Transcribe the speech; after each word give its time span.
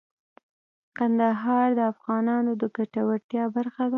کندهار 0.97 1.67
د 1.79 1.81
افغانانو 1.93 2.51
د 2.61 2.63
ګټورتیا 2.77 3.43
برخه 3.55 3.81
ده. 3.87 3.89